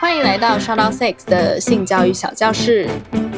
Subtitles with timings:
[0.00, 2.88] 欢迎来到 Shout Out Sex 的性教育小教室。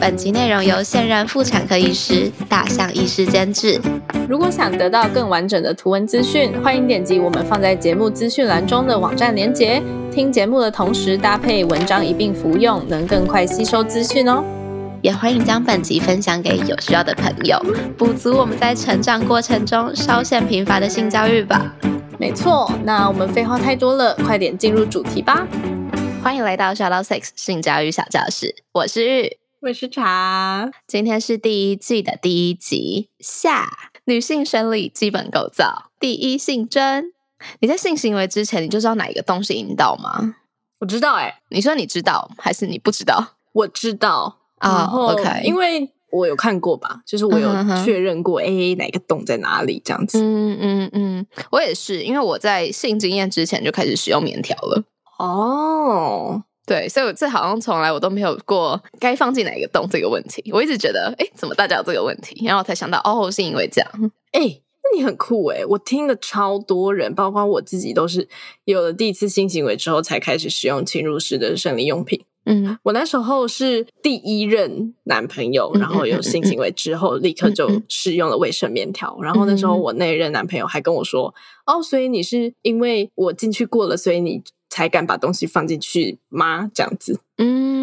[0.00, 3.80] 本集内容由现任妇产科医师大象医师监制。
[4.28, 9.82] 如果想得到更完整的图文资讯，欢迎点击我们放在节目资讯栏中的网站连结。
[10.12, 14.44] 听节目的同时搭配文章一并服用，能更快吸收资讯哦。
[15.00, 17.60] 也欢迎将本集分享给有需要的朋友，
[17.98, 21.74] 补足我们在成长过程中稍显贫乏的性教育吧。
[22.18, 25.44] 没错，那我们废话太多了，快点进入主题吧。
[26.22, 30.70] 欢迎来到 Shout Out Sex 性教育小教室，我是玉，我是茶。
[30.86, 33.68] 今天是第一季的第一集下
[34.04, 37.12] 女性生理基本构造第一性征。
[37.58, 40.36] 你在性行为之前，你就知道哪一个洞是阴道吗？
[40.78, 43.34] 我知道哎、你说你知道还是你不知道？
[43.52, 47.52] 我知道啊 OK 因为我有看过吧，就是我有
[47.84, 48.46] 确认过，哎、
[48.78, 50.20] 哪个洞在哪里这样子。
[50.22, 54.84] 嗯嗯嗯，我也是，因为我在性经验之前就开始使用棉条了。
[55.22, 60.42] 哦，对，所以我这好像从来我都没有过该放进哪一个洞这个问题。
[60.52, 62.44] 我一直觉得，哎，怎么大家有这个问题？
[62.44, 63.88] 然后我才想到，哦，是因为这样。
[64.32, 68.28] 哎、那你很酷哎、我听了超多人，包括我自己，都是
[68.64, 72.24] 有了第一次性行为之后才开始使用侵入式的生理用品。
[72.44, 79.16] 嗯我那时候是第一任男朋友，嗯然后有性行为之后，立刻就试用了卫生棉条。
[79.22, 81.32] 然后那时候嗯我那一任男朋友还跟我说
[81.66, 87.20] ：“哦，所以你是因为我进去过了，所以你才敢把东西放进去吗？”这样子。
[87.36, 87.81] 嗯，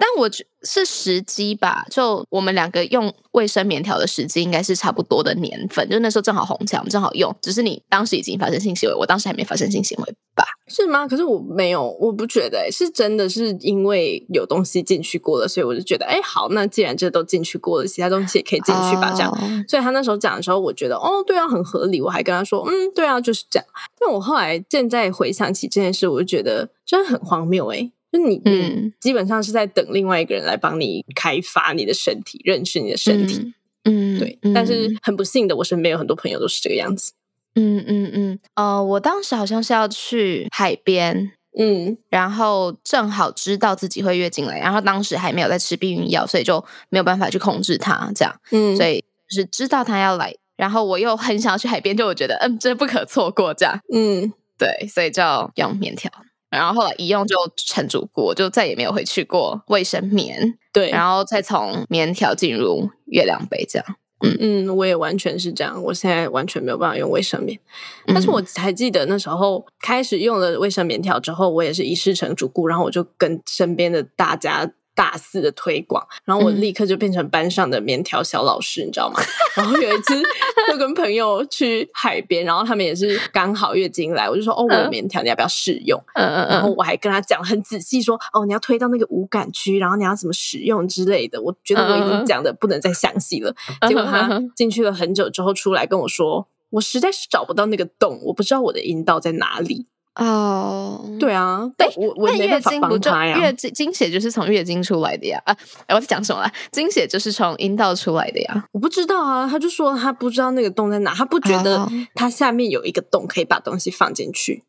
[0.00, 7.34] 但我觉是时机吧，就我们两个用卫生棉条的时机应该是差不多的年份，就那时候正好红起来，我们正好用。
[7.42, 10.44] 只是你当时已经发生性行为，我当时还没发生性行为吧？
[10.68, 11.06] 是吗？
[11.08, 19.30] 可是我没有，我不觉得、欸，是真的是因为有东西进去过了，所以我就觉得，哎、好，那既然这都进去过了，其他东西也可以进去吧，这样。
[19.32, 19.38] 哦
[19.68, 22.00] 所以他那时候讲的时候，我觉得哦，对啊，很合理。
[22.00, 23.66] 我还跟他说，嗯，对啊，就是这样。
[23.98, 28.86] 但我后来现在回想起这件事，我就觉得真的很荒谬诶、就你，嗯。
[28.86, 33.52] 你基本上是在等另外一个人来帮你开发你的身体，认识你的身体。
[33.84, 34.88] 嗯，嗯对，嗯但是。
[35.02, 37.12] 很不幸的，我身边有很多朋友都是这个样子。
[37.54, 41.96] 嗯嗯嗯，呃，我当时好像是要去海边，嗯。
[42.10, 55.22] 然后正好知道自己会月经来，然后当时还没有在吃避孕药，所以就没有办法去控制它，这样，嗯，所以就是知道它要来，然后我又很想要去海边，就我觉得嗯，这不可错过，这样，嗯，对，所以就
[55.56, 56.10] 用面条，
[56.50, 63.86] 然后后来一用就成主顾，就再也没有回去过卫生棉，对，然后再从棉条进入月亮杯，这样，
[64.24, 64.36] 嗯。
[64.40, 65.82] 嗯，我也完全是这样。
[65.84, 67.58] 我现在完全没有办法用卫生棉，
[68.06, 68.32] 但是嗯。
[68.32, 79.20] 我还记得那时候开始用了卫生棉条之后，我也是一试成主顾，然后我就跟身边的大家大肆的推广，然后我嗯立刻就变成班上的棉条小老师，你知道吗？
[79.54, 80.20] 然后有一次
[80.68, 86.02] 就跟朋友去海边，然后他们也是刚好月经来，我就说哦，我有嗯棉条，你要不要试用？
[86.14, 91.40] 嗯嗯嗯，然后我还跟他讲很仔细说，哦，你要推到那个无感区，然后你要怎么使用之类的。
[91.40, 93.54] 我觉得我已经讲的不能再详细了。
[93.86, 99.86] 结果他进去了很久之后出来跟我说，我实在是找不到那个洞，我不知道我的阴道在哪里。
[100.18, 103.10] 哦，对啊，但我我那月经不就。
[103.10, 105.40] 月经经血就是从月经出来的呀？
[105.46, 105.56] 啊，
[105.86, 106.52] 哎我在讲什么啊？
[106.72, 108.64] 经血就是从阴道出来的呀。
[108.72, 114.64] 我不知道啊，他就说他不知道那个洞在哪，他不觉得哦他下面有一个洞可以把东西放进去。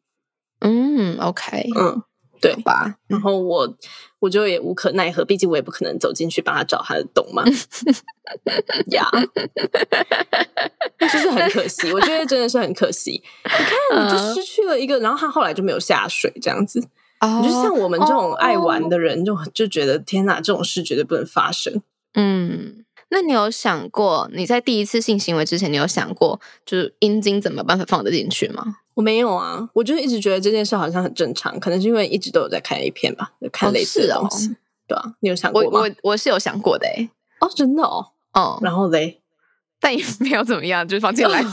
[0.62, 2.04] 嗯，OK，嗯，
[2.42, 2.56] 对。
[2.64, 3.78] 吧，然后我
[4.20, 7.44] 我就也无可奈何，毕竟我也不可能走进去帮他找他的洞嘛。
[8.92, 9.10] 呀，
[11.00, 13.12] 就是很可惜，我觉得真的是很可惜。
[13.12, 16.80] 你看，你就嗯失去了一个，然后他后来就没有下水，这样子。
[17.22, 21.82] 哦你就像我们这种爱玩哦的人，就就觉得天哪，这种事绝对不能发生。
[22.14, 28.64] 嗯，那你有想过你在第一次性行为之前，你有想过就是阴茎怎么办法放得进去吗？
[28.94, 34.56] 我没有啊，我就一直觉得这件事好像很正常，可能是因为一直都有在看 A 片吧，有看哦类似的东西。
[34.88, 35.80] 对啊，你有想我过吗？
[36.04, 37.10] 我我是有想过的诶、
[37.40, 38.08] 哦，真的哦。
[38.34, 39.22] 哦，然后嘞，
[39.80, 41.44] 但也没有怎么样，就是放进来。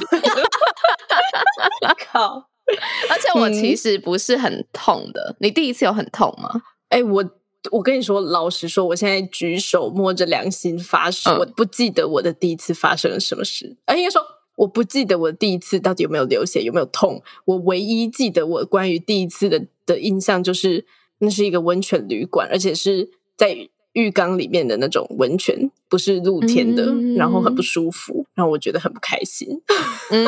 [2.13, 2.49] 靠！
[3.09, 5.37] 而且我其嗯实不是很痛的。
[5.39, 6.63] 你第一次有很痛吗？
[6.89, 7.25] 哎、我
[7.71, 13.77] 我跟你说，老实说，我现在举手摸着良心发誓，嗯我不记得我的第一次发生了什么事。
[13.87, 14.23] 哎、应该说，
[14.57, 17.23] 我不记得我第一次到底有没有流血，有没有痛。
[17.45, 20.87] 我唯一记得我关于第一次的的印象，就是
[21.19, 29.49] 那是一个温泉旅馆，而且是在浴缸里面的那种温泉，不是露天的，嗯然后很不舒服，让我觉得很不开心。
[30.13, 30.27] 嗯，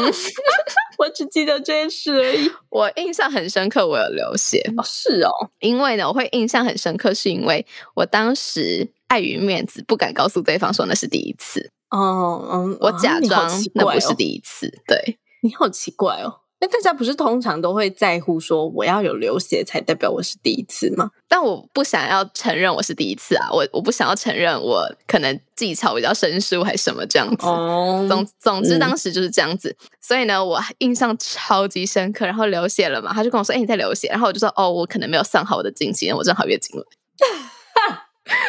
[0.97, 2.50] 我只记得这件事而已。
[2.70, 4.73] 我印象很深刻，我有流血。
[4.79, 14.81] 哦，是哦，因为呢，我会印象很深刻，是因为我当时碍于面子，不敢告诉对方说那是第一次，哦，嗯，我假装那不是第一次。
[14.87, 16.41] 对，你好奇怪哦。
[16.60, 21.10] 那大家不是通常都会在乎说我要有流血才代表我是第一次吗？
[21.28, 27.46] 但我不想要承认我是第一次啊，我我不想要承认我可能技巧比较生疏还是什么这样子。
[27.46, 32.26] 哦总总之嗯当时就是这样子，所以呢，我印象超级深刻。
[32.26, 36.84] 然后流血了嘛，他就跟我说：“哎、你在流血。”然后我就说：“哦，我可能没有算好我的经期，我正好月经了。”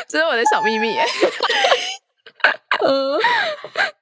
[0.09, 1.01] 这是我的小秘密耶。
[2.81, 3.17] 呃，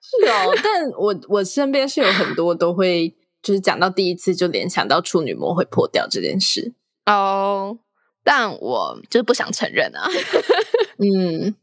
[0.01, 3.13] 是哦，但我我身边是有很多都会，
[3.47, 6.73] 就是讲到第一次就联想到处女膜会破掉这件事。
[7.05, 7.77] 哦，
[8.21, 10.05] 但我就是不想承认啊。
[10.99, 11.55] 嗯，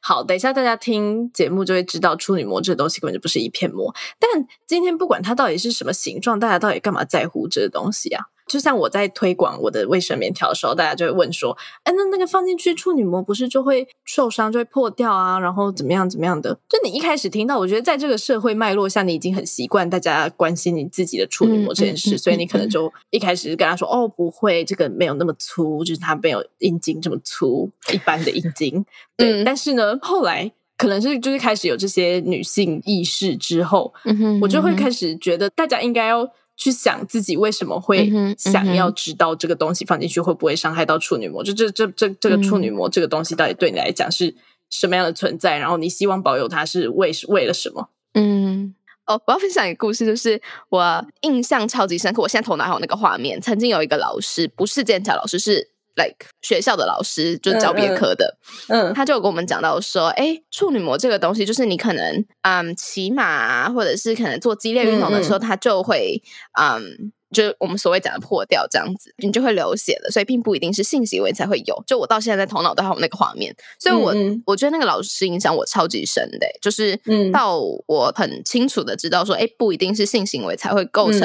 [0.00, 3.94] 好，等一下大家听节目就会知道，处女膜这个东西根本就不是一片膜。
[4.18, 8.24] 但今天不管它到底是什么形状，大家到底干嘛在乎这个东西啊？
[8.46, 15.38] 就像我在推广我的卫生棉条的时候，大家就会问说：“哎，那那个放进去处女膜不是就会受伤，就会破掉啊？
[15.38, 28.84] 然后怎么样怎么样的？”就你一开始听到，我觉得在这个社会脉络下，你已经很习惯大家关心你自己的处女膜这件事，嗯嗯嗯所以你可能就一开始就跟他说：“哦，不会，这个没有那么粗，就是它没有阴茎这么粗，一般的阴茎。”
[29.16, 44.34] 对，嗯但是呢，后来可能是就是开始有这些女性意识之后，嗯哼我就会始开始觉得大家应该要去想自己为什么会想要知道这个东西放进去会不会伤害到处女膜，就这这这这个处女膜这个东西到底对你来讲是
[44.70, 47.90] 什么样的存在，然后你希望保有它是为为了什么？
[48.14, 48.74] 嗯。
[49.06, 52.20] 哦，我要分享一个故事，就是我印象超级深刻。
[52.20, 58.38] 我现在头脑还有那个画面，曾经有一个老师，不是剑桥老师，是 like 学校的老师，就是教别科的。
[58.68, 66.22] 嗯他就有跟我们讲到说，哎，处女膜这个东西，就是你可能嗯骑马啊，或者是可能做激烈运动的时候，它就会
[66.60, 67.12] 嗯。
[67.32, 71.82] 就是我们所谓讲的破掉这样子，你就会流血了，所以并不一定是性行为才会有。
[71.84, 74.14] 就我到现在在头脑都还有那个画面，所以我、
[74.46, 81.20] 我觉得那个老师影响我超级深的、就是嗯到我很清楚的知道说，哎，不一定是性行为才会构成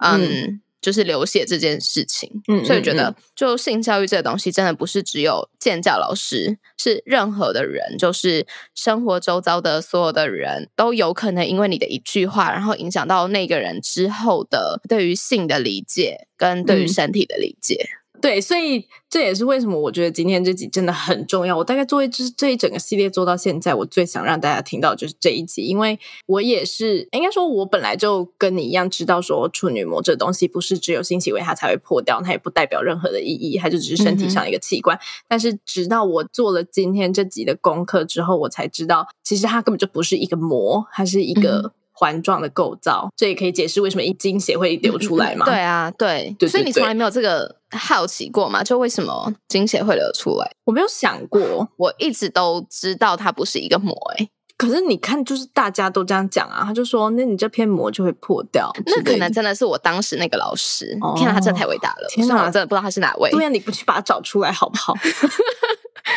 [0.00, 17.88] 嗯嗯就是流血这件事情，嗯所以觉得嗯就性教育这个东西，真的不是只有建教老师，是任何的人，就是生活周遭的所有的人都有可能因为你的一句话，然后影响到那个人之后的对于性的理解跟对于嗯身体的理解。
[18.20, 21.56] 对，所以这也是为什么我觉得今天这集真的很重要。
[21.56, 34.98] 我大概做一这这一整个系列做到现在，我最想让大家听到就是这一集，因为我也是应该说，我本来就跟你一样知道说处女膜这东西不是只有性行为它才会破掉，它也不代表任何的意义，它就只是身体上的一个器官。
[35.28, 43.08] 但是直到我做了今天这集的功课之后，我才知道，其实它根本就不是一个膜，它是一嗯个环状的构造。
[43.16, 45.44] 这也可以解释为什么一经血会流出来嘛。
[45.44, 48.62] 对啊，对，所以你从来没有这个好奇过吗？
[48.62, 50.48] 就为什么经血会流出来？
[50.64, 58.72] 我没有想过，我一直都知道它不是一个膜、欸，可是你看，就是大家都这样讲啊，他就说，那你这片膜就会破掉。
[58.86, 62.06] 那可能真的是我当时那个老师，哦天啊，他真的太伟大了！
[62.10, 64.94] 天哪虽然我真的不知道他是哪位，对啊、你不去把他找出来好不好？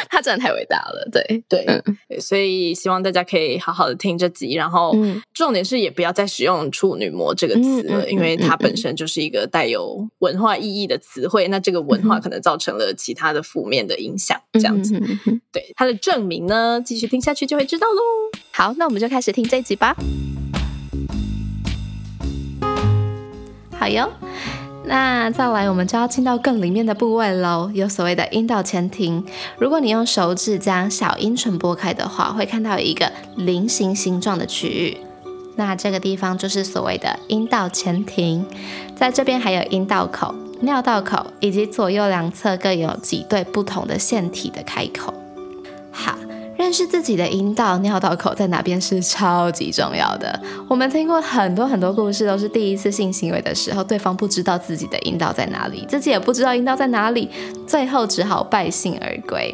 [0.10, 1.08] 他真的太伟大了。
[1.12, 15.00] 对，对，嗯所以希望大家可以好好的听这集，然后嗯重点是也不要再使用“处女膜”这个词了，因为它本身就是一个带有文化意义的词汇，那这个文化嗯可能造成了其他的负面的影响，这样子。
[15.52, 18.02] 对它的证明呢，继续听下去就会知道喽。
[18.52, 19.96] 好，那我们就开始听这一集吧。
[23.72, 24.12] 好哟，
[24.92, 29.24] 那再来，我们就要进到更里面的部位喽，有所谓的阴道前庭。
[29.57, 34.98] 如果你用手指将小阴唇拨开的话，会看到一个菱形形状的区域。
[35.56, 38.45] 那这个地方就是所谓的阴道前庭，
[38.94, 45.14] 在这边还有阴道口、尿道口以及左右两侧各有几对不同的腺体的开口。
[45.90, 46.18] 好，
[46.71, 50.40] 认识自己的阴道、尿道口在哪边是超级重要的。
[50.69, 57.30] 我们听过很多很多故事，都是第一次性行为的时候，对方不知道自己的阴道在哪里，自己也不知道阴道在哪里，
[57.68, 59.54] 最后只好败兴而归。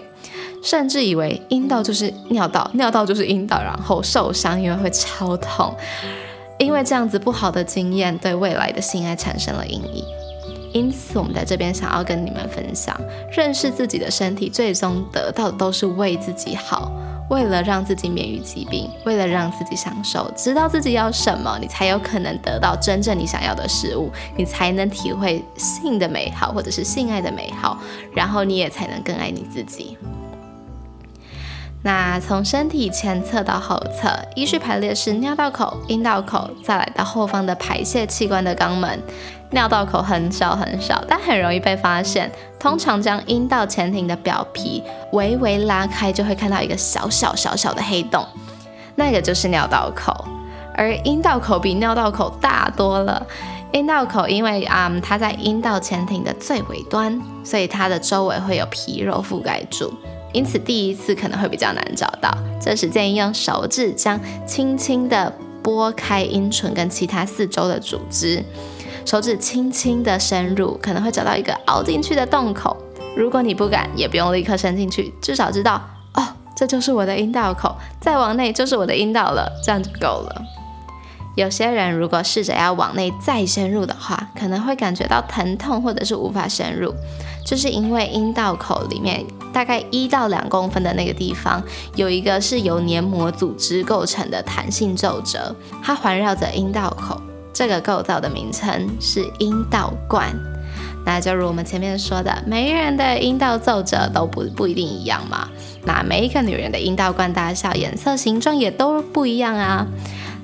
[0.61, 5.75] 甚至以为阴道就是尿道，尿道就是阴道，然后受伤，因为会超痛。
[6.59, 10.03] 因为这样子不好的经验，对未来的性爱产生了阴影。
[10.77, 12.95] 因此，我们在这边想要跟你们分享，
[13.31, 16.91] 认识自己的身体，最终得到的都是为自己好，
[17.31, 27.79] 为了让自己免于疾病，为了让自己享受，知道自己要什么，你才有可能得到真正你想要的事物，你才能体会性的美好，或者是性爱的美好，
[28.13, 29.97] 然后你也才能更爱你自己。
[31.83, 39.01] 那从身体前侧到后侧，依序排列是尿道口、阴道口，再来到后方的排泄器官的肛门。
[39.51, 42.31] 尿道口很小很小，但很容易被发现。
[42.59, 48.25] 通常将阴道前庭的表皮微微拉开，就会看到一个小小小小的黑洞，
[48.95, 50.25] 那个就是尿道口。
[50.73, 53.25] 而阴道口比尿道口大多了。
[53.73, 59.93] 阴道口因为啊、它在阴道前庭的最尾端，所以它的周围会有皮肉覆盖住，
[60.31, 62.31] 因此第一次可能会比较难找到。
[62.61, 68.43] 这时建议用手指将轻轻的拨开阴唇跟其他四周的组织，
[69.07, 72.75] 手指轻轻的深入，可能会找到一个凹进去的洞口。
[73.15, 75.81] 如果你不敢，也不用立刻伸进去，至少知道
[76.15, 80.41] 哦，这就是我的阴道口，再往内就是我的阴道了，这样就够了。
[81.35, 86.93] 有些人如果试着要往内再深入的话，可能会感觉到疼痛或者是无法深入，
[87.45, 91.63] 就是因为阴道口里面大概一到两公分的那个地方，
[91.95, 97.21] 有一个是由黏膜组织构成的弹性皱褶，它环绕着阴道口。
[97.57, 100.31] 这个构造的名称是阴道冠。
[101.03, 105.49] 那就如我们前面说的，每个人的阴道皱褶都不不一定一样嘛。
[105.83, 109.87] 那每一个女人的阴道冠大小、颜色、形状也都不一样啊。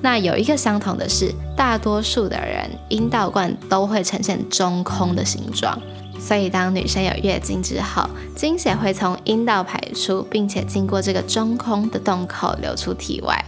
[0.02, 5.80] 那有一个相同的是，大多数的人阴道冠都会呈现中空的形状。
[6.20, 13.46] 所以当女生有月经之后，经血会从阴道排出，并且经过这个中空的洞口流出体外。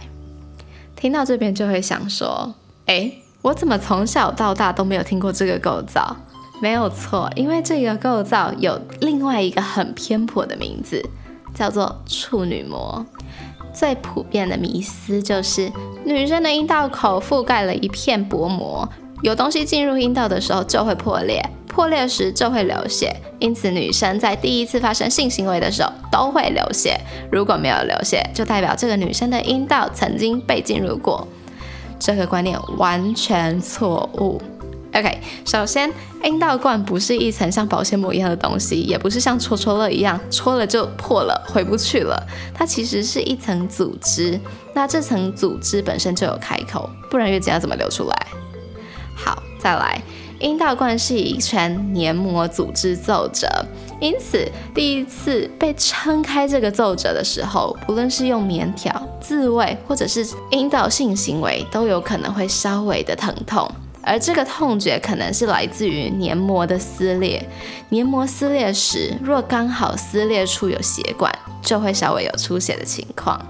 [0.94, 2.54] 听到这边就会想说，
[2.86, 6.16] 诶，我怎么从小到大都没有听过这个构造？
[6.60, 11.00] 没有错，因为这个构造有另外一个很偏颇的名字，
[11.54, 13.06] 叫做处女膜。
[13.72, 15.70] 最普遍的迷思就是，
[16.04, 18.88] 女生的阴道口覆盖了一片薄膜，
[19.22, 26.98] 有东西进入阴道的时候就会破裂，破裂时就会流血，因此女生在第一次发生性行为的时候都会流血。
[27.30, 31.28] 如果没有流血，就代表这个女生的阴道曾经被进入过。
[31.98, 34.40] 这个观念完全错误。
[34.94, 35.92] OK，首先，
[36.24, 42.26] 阴道冠不是一层像保鲜膜一样的东西，也不是像戳戳乐一样戳了就破了，回不去了。
[42.54, 44.40] 它其实是一层组织，
[44.72, 48.26] 那这层组织本身就有开口，不然月经要怎么流出来？
[49.14, 50.00] 好，再来，
[50.40, 53.46] 阴道冠是一圈黏膜组织皱褶，
[54.00, 63.66] 因此第一次被撑开这个皱褶的时候，不论是用棉条、自慰或者是阴道性行为，都有可能会稍微的疼痛。
[64.02, 67.44] 而这个痛觉可能是来自于黏膜的撕裂，
[67.88, 73.40] 黏膜撕裂时，若刚好撕裂处有血管，就会稍微有出血的情况。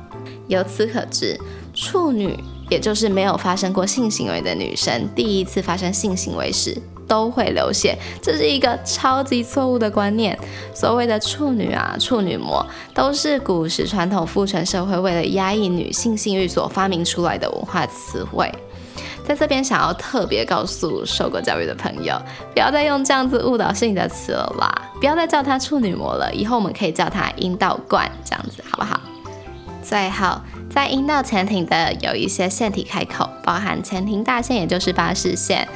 [0.49, 1.39] 由此可知，
[1.75, 2.39] 处女
[2.71, 10.39] 也就是没有发生过性行为的女生，第一次发生性行为时都会流血，这是一个超级错误的观念。
[10.75, 18.53] 所谓的处女啊、处女膜，都是古时传统父权社会为了压抑女性性欲所发明出来的文化词汇。
[19.27, 22.17] 在这边想要特别告诉受过教育的朋友，
[22.55, 29.01] 不要再用这样子误导性的词了啦，不要再叫它处女膜了，以后我们可以叫它阴道冠，这样子好不好？
[29.83, 30.41] 最后，
[30.77, 35.67] 在阴道前庭的有一些腺体开口，包含前庭大腺，也就是巴氏腺，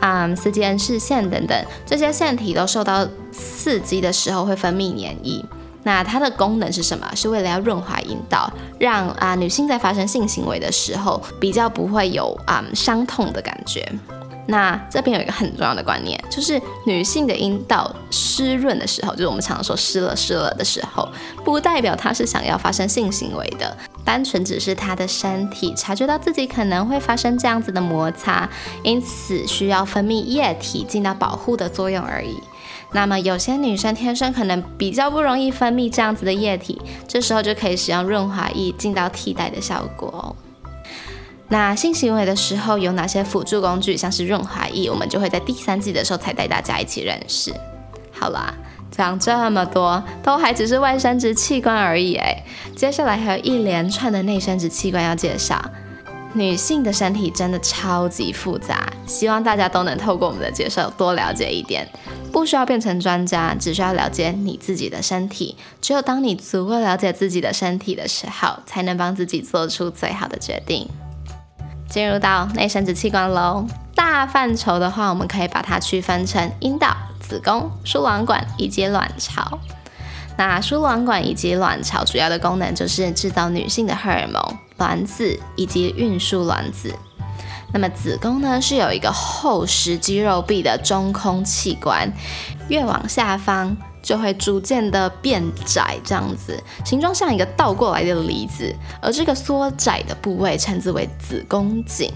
[0.00, 5.42] 嗯，斯基恩氏腺等等，这些腺体都受到刺激的时候会分泌黏液。
[5.84, 7.10] 那它的功能是什么？
[7.16, 13.90] 是为了要润滑阴道，让啊、女性在发生性行为的时候比较不会有啊、伤痛的感觉。
[14.46, 21.08] 那这边有一个很重要的观念，就是女性的阴道湿润的时候，就是我们常说湿了湿了的时候，
[21.44, 28.48] 不代表她是想要发生性行为的，单纯只是她的身体察觉到自己可能会发生这样子的摩擦，
[28.82, 32.36] 因此需要分泌液体尽到保护的作用而已。
[32.92, 40.34] 那么有些女生天生可能比较不容易分泌这样子的液体，这时候就可以使用润滑液尽到替代的效果哦。
[41.50, 47.52] 那性行为的时候有哪些辅助工具，像是润滑液，我们就会在第三季的时候才带大家一起认识。
[48.12, 48.54] 好啦，
[48.90, 52.44] 讲这么多，都还只是外生殖器官而已诶。
[52.76, 55.60] 接下来还有一连串的内生殖器官要介绍。
[56.32, 61.84] 女性的身体真的超级复杂，希望大家都能透过我们的介绍多了解一点。
[62.30, 65.56] 不需要变成专家，只需要了解你自己的身体。
[65.80, 70.88] 只有当你足够了解自己的身体的时候，才能帮自己做出最好的决定。
[71.90, 73.66] 进入到内生殖器官喽，
[73.96, 79.58] 大范畴的话，我们可以把它区分成阴道、子宫、输卵管以及卵巢。
[80.38, 84.40] 那输卵管以及卵巢主要的功能就是制造女性的荷尔蒙、
[84.78, 86.94] 卵子以及运输卵子。
[87.72, 92.10] 那么子宫呢，是有一个厚实肌肉壁的中空器官，
[92.68, 98.74] 越往下方就会逐渐的变窄，这样子，形状像一个倒过来的梨子。
[99.00, 102.12] 而这个缩窄的部位称之为子宫颈，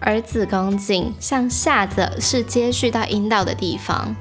[0.00, 4.14] 而子宫颈向下的是接续到阴道的地方。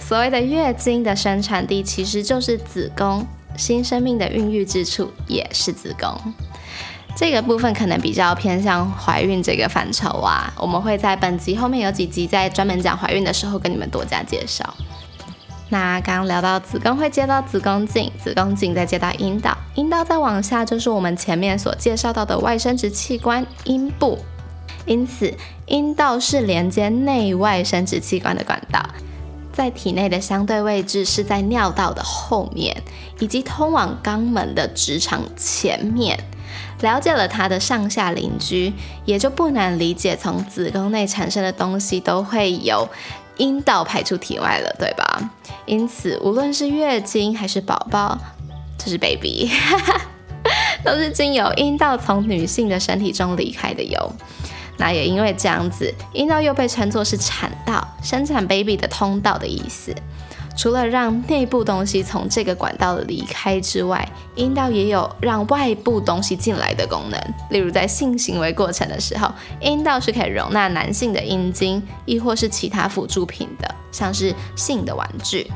[0.00, 6.34] 所谓的月经的生产地其实就是子宫，新生命的孕育之处也是子宫。
[7.16, 14.74] 这个部分可能比较偏向怀孕这个范畴啊，我们会在本集后面有几集在专门讲怀孕的时候跟你们多加介绍。
[15.72, 24.18] 那刚聊到子宫会接到子宫颈，子宫颈再接到阴道，阴道再往下就是我们前面所介绍到的外生殖器官阴部。
[24.84, 25.32] 因此，
[25.66, 28.84] 阴道是连接内外生殖器官的管道，
[29.52, 32.82] 在体内的相对位置是在尿道的后面，
[33.20, 36.18] 以及通往肛门的直肠前面。
[36.80, 38.72] 了解了它的上下邻居，
[39.04, 42.88] 也就不难理解，从子宫内产生的东西都会有
[43.40, 45.30] 阴道排出体外了，对吧？
[45.64, 48.18] 因此，无论是月经还是宝宝，
[48.78, 49.50] 就是 baby，
[50.84, 54.12] 都是经由阴道从女性的身体中离开的哟。
[54.76, 59.94] 那也因为这样子，阴道又被称作是产道，生产 baby 的通道的意思。
[60.60, 67.18] 除了让内部东西从这个管道离开之外，阴道也有让外部东西进来的功能。
[67.48, 75.50] 例如在性行为过程的时候，阴道是可以容纳男性的阴茎，亦或是其他辅助品的，像是性的玩具。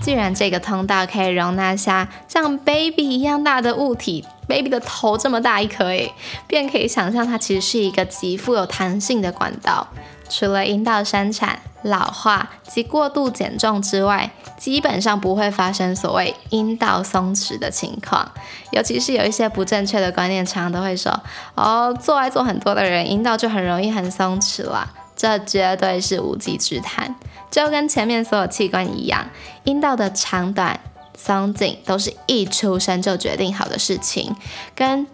[0.00, 6.10] 既然这个通道可以容纳下像 baby 一样大的物体，baby 的头这么大一颗诶，
[6.46, 9.86] 便可以想象它其实是一个极富有弹性的管道。
[10.30, 18.32] 除了阴道生产、老化及过度减重之外，基本上不会发生所谓阴道松弛的情况。
[18.72, 21.12] 尤其是有一些不正确的观念，常常都会说
[21.54, 27.14] ：“哦，做爱做很多的人，阴道就很容易很松弛了。”这绝对是无稽之谈。
[27.50, 29.28] 就跟前面所有器官一样，
[29.62, 30.80] 阴道的长短、
[31.16, 34.34] 松紧都是一出生就决定好的事情，
[34.74, 35.06] 跟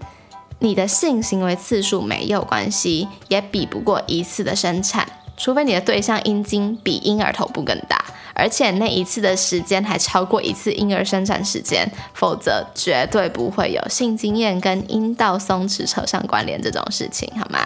[0.61, 5.07] 你的性行为次数没有关系，也比不过一次的生产，
[5.41, 8.05] 除非你的对象阴茎比婴儿头部更大，
[8.35, 17.59] 而且那一次的时间还超过一次婴儿生产时间，否则绝对不会有性经验跟阴道松弛扯上关联这种事情，好吗？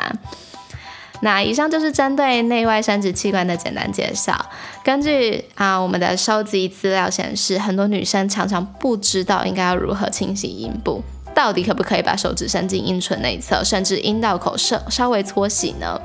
[1.20, 4.46] 那以上就是针对内外生殖器官的简单介绍。
[4.84, 11.02] 根据啊我们的收集资料显示，很多女生常常不知道应该要如何清洗阴部，
[11.34, 15.98] 到底可不可以把手指伸进阴唇内侧，甚至阴道口稍稍微搓洗呢？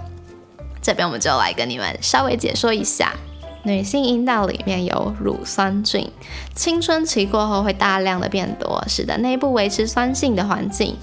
[0.82, 3.14] 这边我们就来跟你们稍微解说一下，
[3.64, 6.10] 女性阴道里面有乳酸菌，
[6.56, 10.96] 青春期过后会大量的变多，使得内部维持酸性的环境。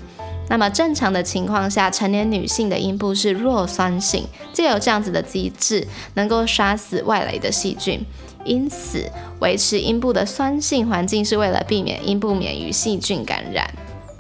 [0.48, 8.00] 那么正常的情况下，成年女性的阴部是弱酸性，借由这样子的机制，能够杀死外来的细菌。
[8.44, 9.10] 因此，
[9.40, 13.68] 维持阴部的酸性环境是为了避免阴部免于细菌感染。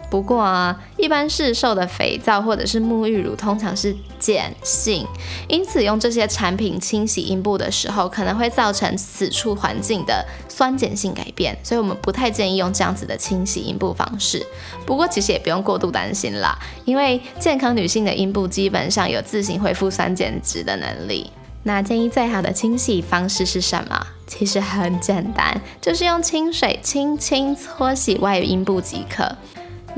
[0.08, 5.06] 不过啊，一般市售的肥皂或者是沐浴乳通常是碱性，
[5.48, 14.46] 因此用这些产品清洗阴部的时候，可能会造成此处环境的酸碱性改变，所以我们不太建议用这样子的清洗阴部方式。
[14.86, 21.30] 不过其实也不用过度担心啦，因为健康女性的阴部基本上有自行恢复酸碱值的能力。
[21.64, 24.06] 那建议最好的清洗方式是什么？
[24.28, 29.36] 其实很简单，就是用清水轻轻搓洗外阴部即可。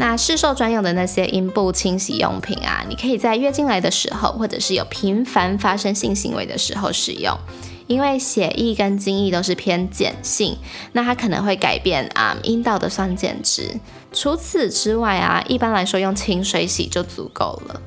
[0.00, 7.36] 那市售专用的那些阴部清洗用品啊，你可以在月经来的时候，或者是有频繁发生性行为的时候使用，
[7.88, 10.56] 因为血液跟精液都是偏碱性，
[10.92, 13.74] 那它可能会改变啊阴道的酸碱值。
[14.12, 17.80] 除此之外啊，一般来说用清水洗就足够了。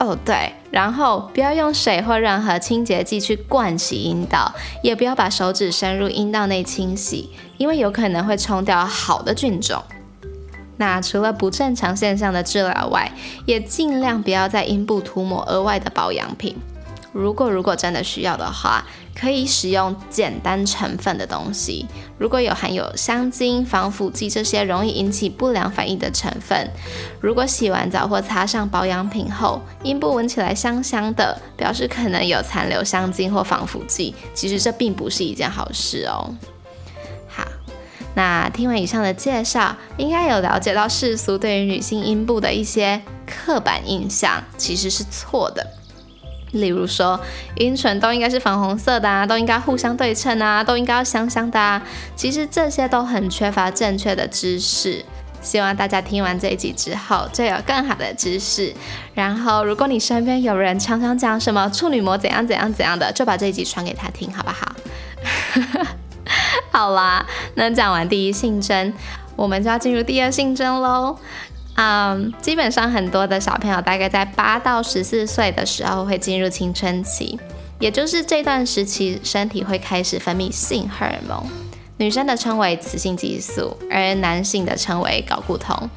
[0.00, 9.80] 哦对，然后不要用水或任何清洁剂去灌洗阴道，也不要把手指伸入阴道内清洗，因为有可能会冲掉好的菌种。
[10.76, 13.10] 那除了不正常现象的治疗外，
[13.44, 16.56] 也尽量不要在阴部涂抹额外的保养品。
[17.12, 18.84] 如果如果真的需要的话，
[19.18, 21.86] 可以使用简单成分的东西。
[22.18, 26.68] 如果有含有香精、防腐剂这些容易引起不良反应的成分，
[27.18, 34.14] 如果洗完澡或擦上保养品后，阴部闻起来香香的，表示可能有残留香精或防腐剂。
[34.34, 36.34] 其实这并不是一件好事哦。
[38.16, 45.66] 那听完以上的介绍，应该有了解到世俗对于女性阴部的一些刻板印象其实是错的。
[46.52, 47.20] 例如说，
[47.56, 51.82] 阴唇都应该是粉红色的啊，都应该互相对称啊，都应该要香香的啊。
[52.14, 55.04] 其实这些都很缺乏正确的知识。
[55.42, 58.72] 希望大家听完这一集之后，就有更好的知识。
[59.14, 64.72] 然后，如果你身边有人常常讲什么处女膜怎样怎样怎样的，就把这一集传给他听，好不好？
[66.70, 68.92] 好啦，那讲完第一性征，
[69.34, 71.16] 我们就要进入第二性征喽。
[71.74, 77.38] 嗯，基本上很多的小朋友大概在八到十四岁的时候会进入青春期，
[77.78, 81.44] 也就是这段时期身体会开始分泌性荷尔蒙，
[81.98, 85.90] 女生的称为雌性激素，而男性的称为睾固酮。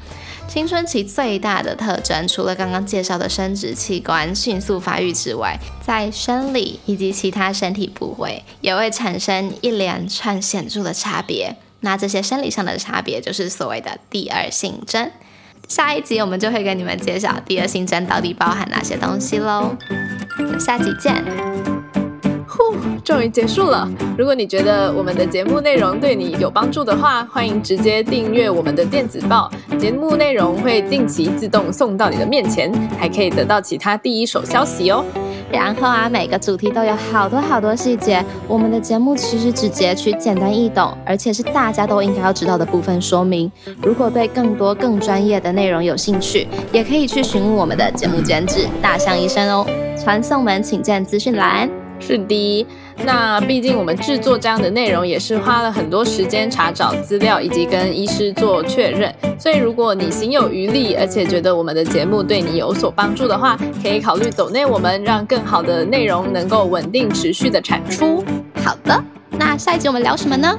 [0.50, 11.56] 青春期最大的特征，除了刚刚介绍的生殖器官迅速发育之外，在生理以及其他身体部位也会产生一连串显著的差别。
[11.82, 15.08] 那这些生理上的差别，就是所谓的第二性征。
[15.68, 19.76] 下一集我们就会跟你们介绍第二性征到底包含哪些东西喽。
[20.58, 21.24] 下集见。
[22.50, 23.88] 呼终于结束了。
[24.18, 35.04] 如果你觉得我们的节目内容对你有帮助的话，欢迎直接订阅我们的电子报，节目内容会定期自动送到你的面前，还可以得到其他第一手消息哦。
[35.52, 38.24] 然后啊，每个主题都有好多好多细节。
[38.46, 43.50] 我们的节目其实只截取简单易懂，而且是大家都应该要知道的部分说明。
[43.82, 49.66] 如果对更多更专业的内容有兴趣，也可以去询问我们的节目监制大象医生哦。
[49.96, 51.79] 传送门请见资讯栏。
[52.00, 52.66] 是的，
[53.04, 59.14] 那毕竟我们制作这样的内容也是花了很多时间查找资料，以及跟医师做确认。
[59.38, 68.24] 所以如果你心有余力，而且觉得我们的节目对你有所帮助的话，可以考虑走内我们，让更好的内容能够稳定持续的产出。
[68.56, 69.04] 好的，
[69.38, 70.58] 那下一集我们聊什么呢？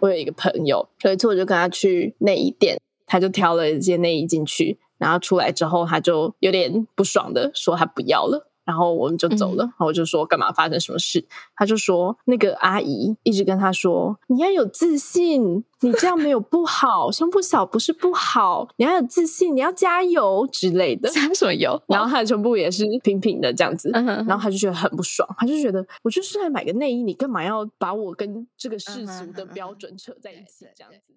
[0.00, 8.50] 我有一个朋友，有一次我就跟他去内衣店，他就挑了一件内衣进去，然后出来之后他就有点不爽的说他不要了。
[8.64, 11.24] 然后我们就走了，然后我就说干嘛发生什么事？
[11.54, 21.10] 他就说那个阿姨一直跟他说你要有自信，你这样没有不好，胸部小不是不好，你要有自信，你要加油之类的。
[21.10, 21.80] 加什么油？
[21.86, 31.12] 然后他的胸部也是平平的这样子，然后他就觉得很不爽，他就觉得我就是来买个内衣，你干嘛要把我跟这个世俗的标准扯在一起这样子？